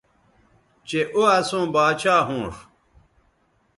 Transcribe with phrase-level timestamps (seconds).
[0.87, 2.53] چہء او اسوں باچھا ھونݜ